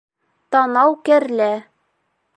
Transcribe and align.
ТАНАУ 0.55 0.91
КӘРЛӘ 1.09 1.51